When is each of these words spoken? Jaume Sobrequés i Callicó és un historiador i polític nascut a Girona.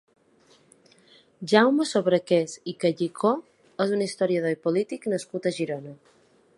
Jaume 1.51 1.85
Sobrequés 1.89 2.57
i 2.73 2.75
Callicó 2.85 3.33
és 3.87 3.95
un 3.99 4.05
historiador 4.07 4.57
i 4.57 4.61
polític 4.69 5.09
nascut 5.15 5.49
a 5.49 5.55
Girona. 5.61 5.97